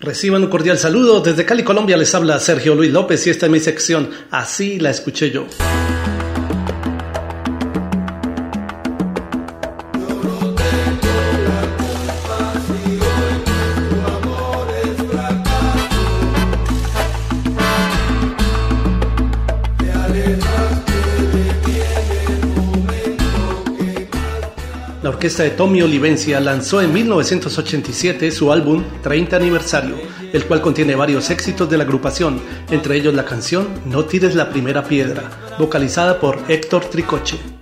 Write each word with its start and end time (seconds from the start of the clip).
Reciban 0.00 0.42
un 0.42 0.48
cordial 0.48 0.78
saludo. 0.78 1.20
Desde 1.20 1.44
Cali, 1.44 1.62
Colombia, 1.62 1.98
les 1.98 2.14
habla 2.14 2.40
Sergio 2.40 2.74
Luis 2.74 2.90
López 2.90 3.26
y 3.26 3.30
esta 3.30 3.46
es 3.46 3.52
mi 3.52 3.60
sección. 3.60 4.08
Así 4.30 4.80
la 4.80 4.88
escuché 4.88 5.30
yo. 5.30 5.46
Orquesta 25.20 25.42
de 25.42 25.50
Tommy 25.50 25.82
Olivencia 25.82 26.40
lanzó 26.40 26.80
en 26.80 26.94
1987 26.94 28.30
su 28.30 28.50
álbum 28.50 28.82
30 29.02 29.36
aniversario, 29.36 29.96
el 30.32 30.46
cual 30.46 30.62
contiene 30.62 30.94
varios 30.94 31.28
éxitos 31.28 31.68
de 31.68 31.76
la 31.76 31.84
agrupación, 31.84 32.40
entre 32.70 32.96
ellos 32.96 33.12
la 33.12 33.26
canción 33.26 33.68
No 33.84 34.06
tires 34.06 34.34
la 34.34 34.48
primera 34.48 34.82
piedra, 34.82 35.24
vocalizada 35.58 36.18
por 36.18 36.38
Héctor 36.48 36.86
Tricoche. 36.86 37.59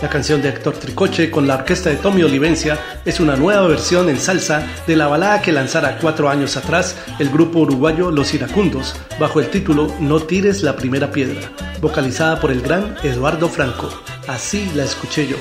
La 0.00 0.08
canción 0.08 0.40
de 0.40 0.50
Héctor 0.50 0.76
Tricoche 0.76 1.28
con 1.28 1.48
la 1.48 1.56
orquesta 1.56 1.90
de 1.90 1.96
Tommy 1.96 2.22
Olivencia 2.22 2.78
es 3.04 3.18
una 3.18 3.34
nueva 3.34 3.66
versión 3.66 4.08
en 4.08 4.20
salsa 4.20 4.64
de 4.86 4.94
la 4.94 5.08
balada 5.08 5.42
que 5.42 5.50
lanzara 5.50 5.98
cuatro 5.98 6.28
años 6.28 6.56
atrás 6.56 6.96
el 7.18 7.30
grupo 7.30 7.60
uruguayo 7.60 8.12
Los 8.12 8.32
Iracundos 8.32 8.94
bajo 9.18 9.40
el 9.40 9.50
título 9.50 9.92
No 9.98 10.20
tires 10.20 10.62
la 10.62 10.76
primera 10.76 11.10
piedra, 11.10 11.50
vocalizada 11.80 12.38
por 12.40 12.52
el 12.52 12.60
gran 12.60 12.94
Eduardo 13.02 13.48
Franco. 13.48 13.90
Así 14.28 14.70
la 14.76 14.84
escuché 14.84 15.26
yo. 15.26 15.36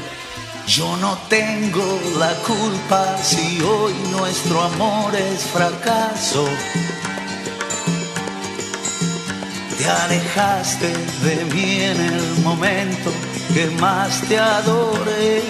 Yo 0.65 0.97
no 0.97 1.15
tengo 1.29 1.99
la 2.19 2.33
culpa 2.37 3.15
si 3.21 3.61
hoy 3.61 3.93
nuestro 4.11 4.63
amor 4.63 5.15
es 5.15 5.43
fracaso. 5.43 6.45
Te 9.77 9.87
alejaste 9.87 10.91
de 11.23 11.45
mí 11.53 11.81
en 11.81 12.01
el 12.01 12.43
momento 12.43 13.11
que 13.53 13.67
más 13.79 14.21
te 14.21 14.39
adoré. 14.39 15.43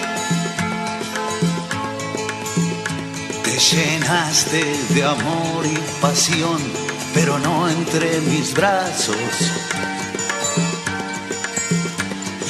Te 3.44 3.58
llenaste 3.58 4.64
de 4.90 5.04
amor 5.04 5.66
y 5.66 5.78
pasión, 6.02 6.58
pero 7.14 7.40
no 7.40 7.70
entre 7.70 8.20
mis 8.22 8.54
brazos. 8.54 9.16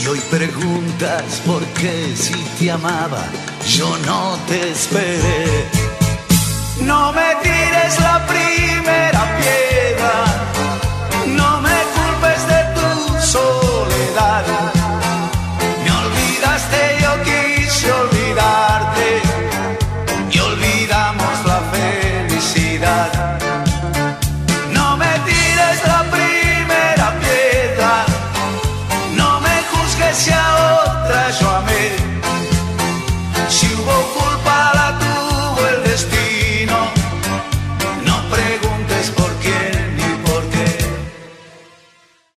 Y 0.02 0.08
hoy 0.08 0.20
preguntas 0.32 1.42
por 1.46 1.64
qué 1.80 2.16
si 2.16 2.34
te 2.60 2.72
amaba, 2.72 3.24
yo 3.68 3.98
no 4.06 4.38
te 4.48 4.72
esperé. 4.72 5.66
No 6.82 7.12
me 7.12 7.27